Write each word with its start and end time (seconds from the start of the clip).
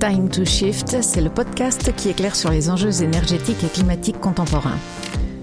Time 0.00 0.28
to 0.28 0.44
Shift, 0.44 1.02
c'est 1.02 1.20
le 1.20 1.28
podcast 1.28 1.92
qui 1.96 2.10
éclaire 2.10 2.36
sur 2.36 2.50
les 2.50 2.70
enjeux 2.70 3.02
énergétiques 3.02 3.64
et 3.64 3.68
climatiques 3.68 4.20
contemporains. 4.20 4.78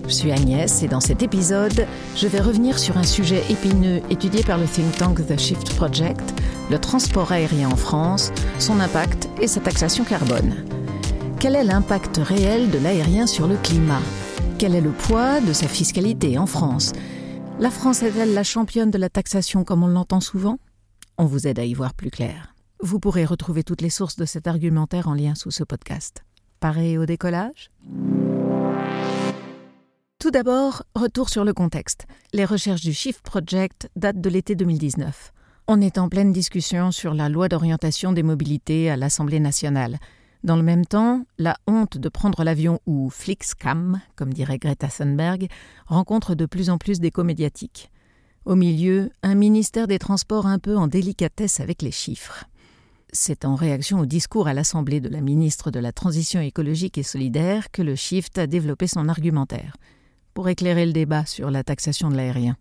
Je 0.07 0.13
suis 0.13 0.31
Agnès 0.31 0.81
et 0.81 0.87
dans 0.87 1.01
cet 1.01 1.21
épisode, 1.21 1.85
je 2.15 2.27
vais 2.27 2.39
revenir 2.39 2.79
sur 2.79 2.97
un 2.97 3.03
sujet 3.03 3.43
épineux 3.49 4.01
étudié 4.09 4.43
par 4.43 4.57
le 4.57 4.63
think 4.63 4.95
tank 4.97 5.27
The 5.27 5.37
Shift 5.37 5.75
Project, 5.75 6.33
le 6.71 6.79
transport 6.79 7.33
aérien 7.33 7.69
en 7.69 7.75
France, 7.75 8.31
son 8.57 8.79
impact 8.79 9.27
et 9.41 9.47
sa 9.47 9.59
taxation 9.59 10.05
carbone. 10.05 10.63
Quel 11.41 11.57
est 11.57 11.65
l'impact 11.65 12.17
réel 12.23 12.71
de 12.71 12.77
l'aérien 12.77 13.27
sur 13.27 13.47
le 13.47 13.57
climat? 13.57 14.01
Quel 14.57 14.73
est 14.73 14.81
le 14.81 14.91
poids 14.91 15.41
de 15.41 15.51
sa 15.51 15.67
fiscalité 15.67 16.37
en 16.37 16.45
France? 16.45 16.93
La 17.59 17.71
France 17.71 18.03
est-elle 18.03 18.33
la 18.33 18.43
championne 18.43 18.89
de 18.89 18.97
la 18.97 19.09
taxation 19.09 19.65
comme 19.65 19.83
on 19.83 19.87
l'entend 19.87 20.21
souvent? 20.21 20.59
On 21.17 21.25
vous 21.25 21.45
aide 21.45 21.59
à 21.59 21.65
y 21.65 21.73
voir 21.73 21.93
plus 21.93 22.09
clair. 22.09 22.54
Vous 22.81 22.99
pourrez 22.99 23.25
retrouver 23.25 23.63
toutes 23.63 23.81
les 23.81 23.89
sources 23.89 24.17
de 24.17 24.25
cet 24.25 24.47
argumentaire 24.47 25.07
en 25.07 25.13
lien 25.13 25.33
sous 25.33 25.51
ce 25.51 25.63
podcast. 25.63 26.23
Paré 26.59 26.97
au 26.97 27.05
décollage? 27.05 27.71
Tout 30.19 30.31
d'abord, 30.31 30.83
retour 30.93 31.29
sur 31.29 31.45
le 31.45 31.53
contexte. 31.53 32.05
Les 32.33 32.45
recherches 32.45 32.81
du 32.81 32.93
Shift 32.93 33.21
Project 33.21 33.89
datent 33.95 34.19
de 34.19 34.29
l'été 34.29 34.55
2019. 34.55 35.31
On 35.67 35.81
est 35.81 35.97
en 35.97 36.09
pleine 36.09 36.33
discussion 36.33 36.91
sur 36.91 37.13
la 37.13 37.29
loi 37.29 37.47
d'orientation 37.47 38.11
des 38.11 38.23
mobilités 38.23 38.89
à 38.89 38.97
l'Assemblée 38.97 39.39
nationale. 39.39 39.97
Dans 40.43 40.57
le 40.57 40.63
même 40.63 40.85
temps, 40.85 41.25
la 41.37 41.57
honte 41.67 41.97
de 41.97 42.09
prendre 42.09 42.43
l'avion 42.43 42.79
ou 42.85 43.09
Flixcam, 43.09 44.01
comme 44.15 44.33
dirait 44.33 44.59
Greta 44.59 44.89
Thunberg, 44.89 45.47
rencontre 45.87 46.35
de 46.35 46.45
plus 46.45 46.69
en 46.69 46.77
plus 46.77 46.99
d'écho 46.99 47.23
médiatiques. 47.23 47.89
Au 48.45 48.55
milieu, 48.55 49.11
un 49.23 49.33
ministère 49.33 49.87
des 49.87 49.97
Transports 49.97 50.45
un 50.45 50.59
peu 50.59 50.77
en 50.77 50.87
délicatesse 50.87 51.59
avec 51.59 51.81
les 51.81 51.91
chiffres. 51.91 52.45
C'est 53.15 53.45
en 53.45 53.55
réaction 53.55 53.99
au 53.99 54.05
discours 54.05 54.49
à 54.49 54.53
l'Assemblée 54.53 54.99
de 54.99 55.07
la 55.07 55.21
ministre 55.21 55.71
de 55.71 55.79
la 55.79 55.93
Transition 55.93 56.41
écologique 56.41 56.97
et 56.97 57.03
solidaire 57.03 57.71
que 57.71 57.81
le 57.81 57.95
Shift 57.95 58.37
a 58.37 58.45
développé 58.45 58.87
son 58.87 59.07
argumentaire, 59.07 59.77
pour 60.33 60.49
éclairer 60.49 60.85
le 60.85 60.91
débat 60.91 61.25
sur 61.25 61.49
la 61.49 61.63
taxation 61.63 62.09
de 62.09 62.17
l'aérien. 62.17 62.57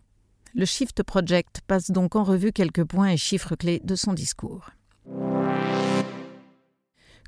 Le 0.55 0.65
Shift 0.65 1.03
Project 1.03 1.61
passe 1.67 1.91
donc 1.91 2.15
en 2.15 2.23
revue 2.23 2.53
quelques 2.53 2.85
points 2.85 3.09
et 3.09 3.17
chiffres 3.17 3.57
clés 3.57 3.81
de 3.83 3.97
son 3.97 4.13
discours. 4.13 4.71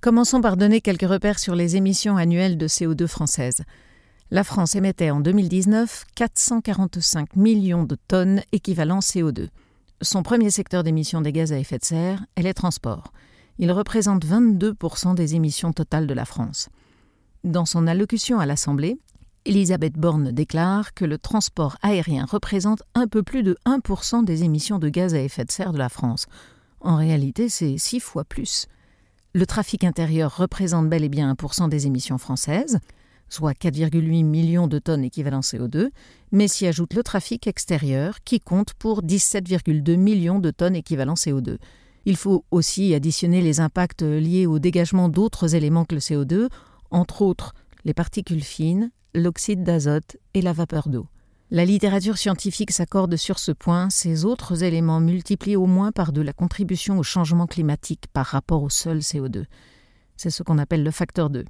Commençons 0.00 0.40
par 0.40 0.56
donner 0.56 0.80
quelques 0.80 1.10
repères 1.10 1.40
sur 1.40 1.56
les 1.56 1.74
émissions 1.74 2.16
annuelles 2.16 2.56
de 2.56 2.68
CO2 2.68 3.08
françaises. 3.08 3.64
La 4.30 4.44
France 4.44 4.76
émettait 4.76 5.10
en 5.10 5.18
2019 5.18 6.04
445 6.14 7.34
millions 7.34 7.82
de 7.82 7.96
tonnes 8.06 8.42
équivalent 8.52 9.00
CO2. 9.00 9.48
Son 10.02 10.22
premier 10.22 10.50
secteur 10.50 10.82
d'émissions 10.82 11.22
des 11.22 11.32
gaz 11.32 11.54
à 11.54 11.58
effet 11.58 11.78
de 11.78 11.84
serre 11.84 12.26
est 12.36 12.42
les 12.42 12.52
transports. 12.52 13.12
Il 13.58 13.72
représente 13.72 14.26
22% 14.26 15.14
des 15.14 15.34
émissions 15.34 15.72
totales 15.72 16.06
de 16.06 16.12
la 16.12 16.26
France. 16.26 16.68
Dans 17.44 17.64
son 17.64 17.86
allocution 17.86 18.38
à 18.38 18.44
l'Assemblée, 18.44 18.98
Elisabeth 19.46 19.94
Borne 19.94 20.32
déclare 20.32 20.92
que 20.92 21.06
le 21.06 21.16
transport 21.16 21.78
aérien 21.80 22.26
représente 22.26 22.82
un 22.94 23.06
peu 23.06 23.22
plus 23.22 23.42
de 23.42 23.56
1% 23.64 24.24
des 24.24 24.44
émissions 24.44 24.78
de 24.78 24.90
gaz 24.90 25.14
à 25.14 25.20
effet 25.20 25.46
de 25.46 25.52
serre 25.52 25.72
de 25.72 25.78
la 25.78 25.88
France. 25.88 26.26
En 26.80 26.96
réalité, 26.96 27.48
c'est 27.48 27.78
six 27.78 28.00
fois 28.00 28.24
plus. 28.24 28.66
Le 29.32 29.46
trafic 29.46 29.82
intérieur 29.84 30.36
représente 30.36 30.90
bel 30.90 31.04
et 31.04 31.08
bien 31.08 31.32
1% 31.32 31.70
des 31.70 31.86
émissions 31.86 32.18
françaises 32.18 32.80
soit 33.28 33.52
4,8 33.52 34.24
millions 34.24 34.66
de 34.66 34.78
tonnes 34.78 35.04
équivalent 35.04 35.40
CO2, 35.40 35.90
mais 36.32 36.48
s'y 36.48 36.66
ajoute 36.66 36.94
le 36.94 37.02
trafic 37.02 37.46
extérieur 37.46 38.22
qui 38.24 38.40
compte 38.40 38.74
pour 38.74 39.02
17,2 39.02 39.96
millions 39.96 40.38
de 40.38 40.50
tonnes 40.50 40.76
équivalent 40.76 41.14
CO2. 41.14 41.58
Il 42.04 42.16
faut 42.16 42.44
aussi 42.50 42.94
additionner 42.94 43.42
les 43.42 43.60
impacts 43.60 44.02
liés 44.02 44.46
au 44.46 44.58
dégagement 44.58 45.08
d'autres 45.08 45.54
éléments 45.54 45.84
que 45.84 45.96
le 45.96 46.00
CO2, 46.00 46.48
entre 46.90 47.22
autres 47.22 47.52
les 47.84 47.94
particules 47.94 48.44
fines, 48.44 48.90
l'oxyde 49.14 49.62
d'azote 49.62 50.16
et 50.34 50.42
la 50.42 50.52
vapeur 50.52 50.88
d'eau. 50.88 51.06
La 51.50 51.64
littérature 51.64 52.18
scientifique 52.18 52.72
s'accorde 52.72 53.14
sur 53.14 53.38
ce 53.38 53.52
point, 53.52 53.88
ces 53.88 54.24
autres 54.24 54.64
éléments 54.64 54.98
multiplient 54.98 55.54
au 55.54 55.66
moins 55.66 55.92
par 55.92 56.12
de 56.12 56.20
la 56.20 56.32
contribution 56.32 56.98
au 56.98 57.04
changement 57.04 57.46
climatique 57.46 58.06
par 58.12 58.26
rapport 58.26 58.64
au 58.64 58.70
seul 58.70 58.98
CO2. 58.98 59.44
C'est 60.16 60.30
ce 60.30 60.42
qu'on 60.42 60.58
appelle 60.58 60.82
le 60.82 60.90
facteur 60.90 61.30
2. 61.30 61.44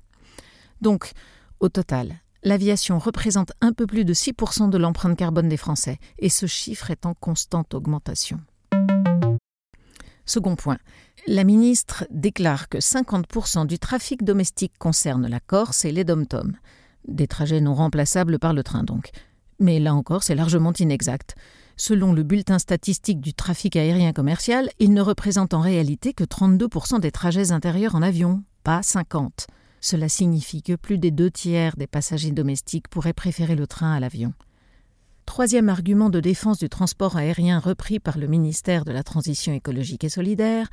Donc, 0.83 1.13
au 1.61 1.69
total, 1.69 2.21
l'aviation 2.43 2.99
représente 2.99 3.53
un 3.61 3.73
peu 3.73 3.87
plus 3.87 4.05
de 4.05 4.15
6% 4.15 4.71
de 4.71 4.79
l'empreinte 4.79 5.17
carbone 5.17 5.49
des 5.49 5.57
Français, 5.57 5.99
et 6.19 6.29
ce 6.29 6.47
chiffre 6.47 6.91
est 6.91 7.07
en 7.07 7.15
constante 7.15 7.75
augmentation. 7.75 8.41
Second 10.27 10.57
point, 10.57 10.79
la 11.27 11.45
ministre 11.45 12.07
déclare 12.11 12.69
que 12.69 12.79
50% 12.79 13.67
du 13.67 13.79
trafic 13.79 14.25
domestique 14.25 14.75
concerne 14.79 15.29
la 15.29 15.41
Corse 15.41 15.85
et 15.85 15.93
les 15.93 16.05
dom 16.05 16.25
des 17.07 17.29
trajets 17.29 17.61
non 17.61 17.75
remplaçables 17.75 18.39
par 18.39 18.53
le 18.53 18.63
train 18.63 18.83
donc. 18.83 19.11
Mais 19.59 19.79
là 19.79 19.95
encore, 19.95 20.23
c'est 20.23 20.35
largement 20.35 20.73
inexact. 20.73 21.37
Selon 21.77 22.13
le 22.13 22.23
bulletin 22.23 22.59
statistique 22.59 23.21
du 23.21 23.35
trafic 23.35 23.77
aérien 23.77 24.13
commercial, 24.13 24.69
il 24.79 24.93
ne 24.93 25.01
représente 25.01 25.55
en 25.55 25.61
réalité 25.61 26.13
que 26.13 26.25
32% 26.25 27.01
des 27.01 27.13
trajets 27.13 27.53
intérieurs 27.53 27.95
en 27.95 28.03
avion, 28.03 28.43
pas 28.65 28.83
50. 28.83 29.47
Cela 29.89 30.09
signifie 30.09 30.63
que 30.63 30.75
plus 30.75 30.99
des 30.99 31.13
deux 31.13 31.31
tiers 31.31 31.77
des 31.77 31.87
passagers 31.87 32.33
domestiques 32.33 32.89
pourraient 32.89 33.13
préférer 33.13 33.55
le 33.55 33.69
train 33.69 33.93
à 33.93 34.01
l'avion. 34.01 34.35
Troisième 35.27 35.69
argument 35.69 36.11
de 36.11 36.19
défense 36.19 36.59
du 36.59 36.69
transport 36.69 37.17
aérien 37.17 37.61
repris 37.61 38.01
par 38.01 38.19
le 38.19 38.27
ministère 38.27 38.85
de 38.85 38.91
la 38.91 39.05
Transition 39.05 39.53
écologique 39.53 40.03
et 40.03 40.09
solidaire 40.09 40.69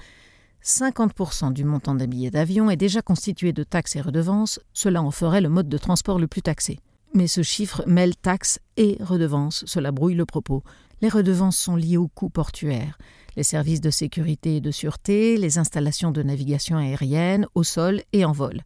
50% 0.64 1.54
du 1.54 1.64
montant 1.64 1.94
des 1.94 2.08
billets 2.08 2.32
d'avion 2.32 2.72
est 2.72 2.76
déjà 2.76 3.04
constitué 3.04 3.54
de 3.54 3.62
taxes 3.62 3.98
et 3.98 4.02
redevances, 4.02 4.60
cela 4.74 5.04
en 5.04 5.12
ferait 5.12 5.42
le 5.42 5.50
mode 5.50 5.70
de 5.70 5.78
transport 5.78 6.18
le 6.18 6.26
plus 6.26 6.42
taxé. 6.42 6.80
Mais 7.14 7.28
ce 7.28 7.44
chiffre 7.44 7.84
mêle 7.86 8.16
taxes 8.16 8.58
et 8.78 8.98
redevances, 9.00 9.64
cela 9.68 9.92
brouille 9.92 10.16
le 10.16 10.26
propos. 10.26 10.64
Les 11.02 11.10
redevances 11.10 11.60
sont 11.60 11.76
liées 11.76 11.98
aux 11.98 12.08
coûts 12.08 12.32
portuaires, 12.32 12.98
les 13.36 13.44
services 13.44 13.82
de 13.82 13.92
sécurité 13.92 14.56
et 14.56 14.62
de 14.62 14.72
sûreté, 14.72 15.38
les 15.38 15.60
installations 15.60 16.10
de 16.10 16.24
navigation 16.24 16.78
aérienne, 16.78 17.46
au 17.54 17.62
sol 17.62 18.02
et 18.12 18.26
en 18.26 18.32
vol 18.32 18.64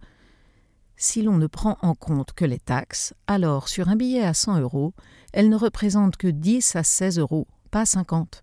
si 0.98 1.22
l'on 1.22 1.38
ne 1.38 1.48
prend 1.48 1.78
en 1.82 1.94
compte 1.94 2.34
que 2.34 2.44
les 2.44 2.60
taxes, 2.60 3.14
alors 3.28 3.70
sur 3.70 3.88
un 3.88 3.96
billet 3.96 4.24
à 4.24 4.34
100 4.34 4.60
euros, 4.62 4.94
elles 5.32 5.50
ne 5.50 5.56
représentent 5.56 6.18
que 6.18 6.28
10 6.28 6.76
à 6.76 6.84
16 6.84 7.20
euros, 7.20 7.48
pas 7.70 7.86
50. 7.86 8.42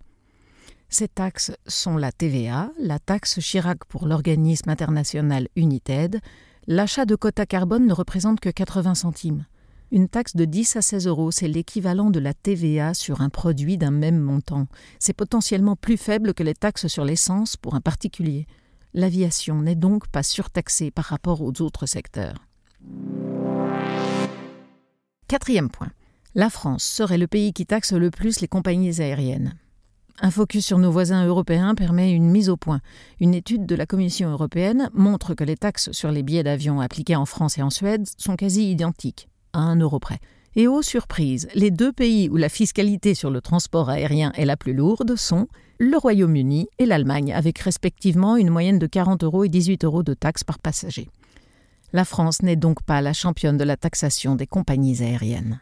Ces 0.88 1.08
taxes 1.08 1.52
sont 1.66 1.96
la 1.96 2.12
TVA, 2.12 2.70
la 2.78 3.00
taxe 3.00 3.40
Chirac 3.40 3.84
pour 3.86 4.06
l'organisme 4.06 4.70
international 4.70 5.48
United, 5.56 6.20
l'achat 6.68 7.04
de 7.04 7.16
quotas 7.16 7.46
carbone 7.46 7.86
ne 7.86 7.92
représente 7.92 8.38
que 8.38 8.50
80 8.50 8.94
centimes. 8.94 9.46
Une 9.90 10.08
taxe 10.08 10.36
de 10.36 10.44
10 10.44 10.76
à 10.76 10.82
16 10.82 11.06
euros, 11.08 11.30
c'est 11.30 11.48
l'équivalent 11.48 12.10
de 12.10 12.20
la 12.20 12.34
TVA 12.34 12.94
sur 12.94 13.20
un 13.20 13.28
produit 13.28 13.78
d'un 13.78 13.90
même 13.90 14.18
montant. 14.18 14.66
C'est 14.98 15.12
potentiellement 15.12 15.76
plus 15.76 15.96
faible 15.96 16.34
que 16.34 16.42
les 16.42 16.54
taxes 16.54 16.86
sur 16.86 17.04
l'essence 17.04 17.56
pour 17.56 17.74
un 17.74 17.80
particulier. 17.80 18.46
L'aviation 18.96 19.60
n'est 19.60 19.74
donc 19.74 20.06
pas 20.06 20.22
surtaxée 20.22 20.92
par 20.92 21.06
rapport 21.06 21.42
aux 21.42 21.60
autres 21.60 21.84
secteurs. 21.84 22.46
Quatrième 25.26 25.68
point. 25.68 25.90
La 26.36 26.48
France 26.48 26.84
serait 26.84 27.18
le 27.18 27.26
pays 27.26 27.52
qui 27.52 27.66
taxe 27.66 27.92
le 27.92 28.12
plus 28.12 28.40
les 28.40 28.46
compagnies 28.46 29.00
aériennes. 29.00 29.58
Un 30.20 30.30
focus 30.30 30.64
sur 30.64 30.78
nos 30.78 30.92
voisins 30.92 31.26
européens 31.26 31.74
permet 31.74 32.12
une 32.12 32.30
mise 32.30 32.48
au 32.48 32.56
point. 32.56 32.80
Une 33.18 33.34
étude 33.34 33.66
de 33.66 33.74
la 33.74 33.84
Commission 33.84 34.30
européenne 34.30 34.88
montre 34.94 35.34
que 35.34 35.42
les 35.42 35.56
taxes 35.56 35.90
sur 35.90 36.12
les 36.12 36.22
billets 36.22 36.44
d'avion 36.44 36.80
appliquées 36.80 37.16
en 37.16 37.26
France 37.26 37.58
et 37.58 37.62
en 37.62 37.70
Suède 37.70 38.06
sont 38.16 38.36
quasi 38.36 38.70
identiques, 38.70 39.28
à 39.52 39.58
un 39.58 39.74
euro 39.74 39.98
près. 39.98 40.20
Et 40.56 40.68
aux 40.68 40.82
surprises, 40.82 41.48
les 41.54 41.72
deux 41.72 41.92
pays 41.92 42.28
où 42.28 42.36
la 42.36 42.48
fiscalité 42.48 43.14
sur 43.14 43.30
le 43.30 43.40
transport 43.40 43.90
aérien 43.90 44.30
est 44.36 44.44
la 44.44 44.56
plus 44.56 44.72
lourde 44.72 45.16
sont 45.16 45.48
le 45.80 45.96
Royaume-Uni 45.96 46.68
et 46.78 46.86
l'Allemagne, 46.86 47.32
avec 47.32 47.58
respectivement 47.58 48.36
une 48.36 48.50
moyenne 48.50 48.78
de 48.78 48.86
40 48.86 49.24
euros 49.24 49.42
et 49.42 49.48
18 49.48 49.84
euros 49.84 50.04
de 50.04 50.14
taxes 50.14 50.44
par 50.44 50.60
passager. 50.60 51.08
La 51.92 52.04
France 52.04 52.42
n'est 52.42 52.54
donc 52.54 52.82
pas 52.82 53.00
la 53.00 53.12
championne 53.12 53.56
de 53.56 53.64
la 53.64 53.76
taxation 53.76 54.36
des 54.36 54.46
compagnies 54.46 55.02
aériennes. 55.02 55.60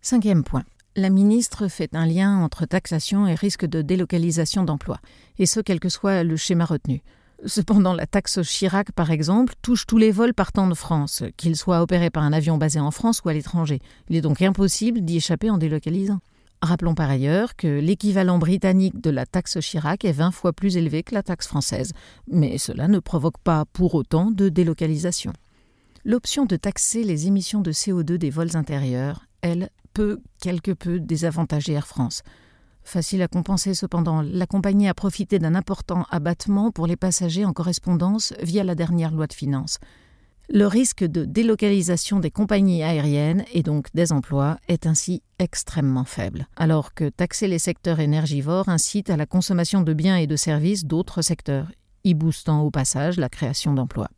Cinquième 0.00 0.44
point. 0.44 0.64
La 0.94 1.10
ministre 1.10 1.66
fait 1.66 1.96
un 1.96 2.06
lien 2.06 2.38
entre 2.38 2.66
taxation 2.66 3.26
et 3.26 3.34
risque 3.34 3.66
de 3.66 3.82
délocalisation 3.82 4.62
d'emplois, 4.62 5.00
et 5.40 5.46
ce 5.46 5.58
quel 5.58 5.80
que 5.80 5.88
soit 5.88 6.22
le 6.22 6.36
schéma 6.36 6.64
retenu. 6.64 7.02
Cependant, 7.46 7.92
la 7.92 8.06
taxe 8.06 8.40
Chirac, 8.42 8.92
par 8.92 9.10
exemple, 9.10 9.54
touche 9.60 9.86
tous 9.86 9.98
les 9.98 10.10
vols 10.10 10.34
partant 10.34 10.66
de 10.66 10.74
France, 10.74 11.22
qu'ils 11.36 11.56
soient 11.56 11.82
opérés 11.82 12.10
par 12.10 12.22
un 12.22 12.32
avion 12.32 12.56
basé 12.56 12.80
en 12.80 12.90
France 12.90 13.22
ou 13.24 13.28
à 13.28 13.34
l'étranger. 13.34 13.80
Il 14.08 14.16
est 14.16 14.20
donc 14.20 14.40
impossible 14.40 15.00
d'y 15.00 15.16
échapper 15.16 15.50
en 15.50 15.58
délocalisant. 15.58 16.20
Rappelons 16.62 16.94
par 16.94 17.10
ailleurs 17.10 17.56
que 17.56 17.80
l'équivalent 17.80 18.38
britannique 18.38 19.00
de 19.02 19.10
la 19.10 19.26
taxe 19.26 19.58
Chirac 19.60 20.04
est 20.04 20.12
20 20.12 20.30
fois 20.30 20.52
plus 20.52 20.78
élevé 20.78 21.02
que 21.02 21.14
la 21.14 21.22
taxe 21.22 21.46
française, 21.46 21.92
mais 22.26 22.56
cela 22.56 22.88
ne 22.88 23.00
provoque 23.00 23.38
pas 23.38 23.64
pour 23.72 23.94
autant 23.94 24.30
de 24.30 24.48
délocalisation. 24.48 25.32
L'option 26.06 26.46
de 26.46 26.56
taxer 26.56 27.02
les 27.02 27.26
émissions 27.26 27.60
de 27.60 27.72
CO2 27.72 28.16
des 28.16 28.30
vols 28.30 28.56
intérieurs, 28.56 29.26
elle, 29.42 29.68
peut 29.94 30.20
quelque 30.40 30.72
peu 30.72 31.00
désavantager 31.00 31.72
Air 31.72 31.86
France. 31.86 32.22
Facile 32.84 33.22
à 33.22 33.28
compenser 33.28 33.74
cependant, 33.74 34.22
la 34.22 34.46
compagnie 34.46 34.88
a 34.88 34.94
profité 34.94 35.38
d'un 35.38 35.54
important 35.54 36.04
abattement 36.10 36.70
pour 36.70 36.86
les 36.86 36.96
passagers 36.96 37.44
en 37.44 37.52
correspondance 37.52 38.34
via 38.42 38.62
la 38.62 38.74
dernière 38.74 39.10
loi 39.10 39.26
de 39.26 39.32
finances. 39.32 39.78
Le 40.50 40.66
risque 40.66 41.02
de 41.02 41.24
délocalisation 41.24 42.20
des 42.20 42.30
compagnies 42.30 42.82
aériennes 42.82 43.44
et 43.54 43.62
donc 43.62 43.88
des 43.94 44.12
emplois 44.12 44.58
est 44.68 44.86
ainsi 44.86 45.22
extrêmement 45.38 46.04
faible, 46.04 46.46
alors 46.56 46.92
que 46.92 47.08
taxer 47.08 47.48
les 47.48 47.58
secteurs 47.58 47.98
énergivores 47.98 48.68
incite 48.68 49.08
à 49.08 49.16
la 49.16 49.24
consommation 49.24 49.80
de 49.80 49.94
biens 49.94 50.16
et 50.16 50.26
de 50.26 50.36
services 50.36 50.84
d'autres 50.84 51.22
secteurs, 51.22 51.72
y 52.04 52.12
boostant 52.12 52.60
au 52.60 52.70
passage 52.70 53.16
la 53.16 53.30
création 53.30 53.72
d'emplois. 53.72 54.10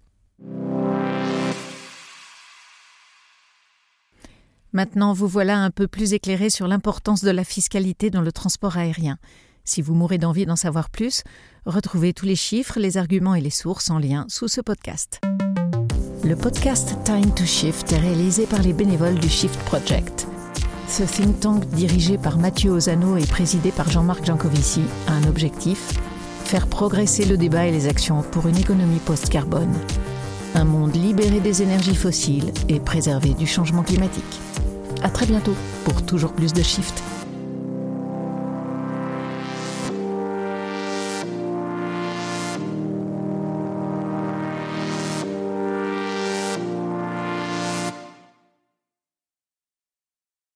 Maintenant, 4.76 5.14
vous 5.14 5.26
voilà 5.26 5.56
un 5.56 5.70
peu 5.70 5.88
plus 5.88 6.12
éclairé 6.12 6.50
sur 6.50 6.68
l'importance 6.68 7.24
de 7.24 7.30
la 7.30 7.44
fiscalité 7.44 8.10
dans 8.10 8.20
le 8.20 8.30
transport 8.30 8.76
aérien. 8.76 9.16
Si 9.64 9.80
vous 9.80 9.94
mourrez 9.94 10.18
d'envie 10.18 10.44
d'en 10.44 10.54
savoir 10.54 10.90
plus, 10.90 11.22
retrouvez 11.64 12.12
tous 12.12 12.26
les 12.26 12.36
chiffres, 12.36 12.78
les 12.78 12.98
arguments 12.98 13.34
et 13.34 13.40
les 13.40 13.48
sources 13.48 13.88
en 13.88 13.98
lien 13.98 14.26
sous 14.28 14.48
ce 14.48 14.60
podcast. 14.60 15.22
Le 16.22 16.36
podcast 16.36 16.94
Time 17.04 17.32
to 17.34 17.46
Shift 17.46 17.90
est 17.90 17.98
réalisé 17.98 18.44
par 18.44 18.60
les 18.60 18.74
bénévoles 18.74 19.18
du 19.18 19.30
Shift 19.30 19.58
Project. 19.60 20.26
Ce 20.88 21.04
think 21.04 21.40
tank 21.40 21.66
dirigé 21.70 22.18
par 22.18 22.36
Mathieu 22.36 22.72
Ozano 22.72 23.16
et 23.16 23.24
présidé 23.24 23.70
par 23.70 23.88
Jean-Marc 23.88 24.26
Jancovici 24.26 24.82
a 25.06 25.12
un 25.12 25.26
objectif 25.26 25.94
faire 26.44 26.66
progresser 26.66 27.24
le 27.24 27.38
débat 27.38 27.66
et 27.66 27.72
les 27.72 27.88
actions 27.88 28.20
pour 28.20 28.46
une 28.46 28.58
économie 28.58 29.00
post-carbone. 29.06 29.72
Un 30.54 30.64
monde 30.64 30.94
libéré 30.94 31.40
des 31.40 31.62
énergies 31.62 31.96
fossiles 31.96 32.52
et 32.68 32.78
préservé 32.78 33.32
du 33.32 33.46
changement 33.46 33.82
climatique. 33.82 34.42
À 35.06 35.08
très 35.08 35.24
bientôt 35.24 35.54
pour 35.84 36.04
toujours 36.04 36.32
plus 36.32 36.52
de 36.52 36.64
Shift. 36.64 37.00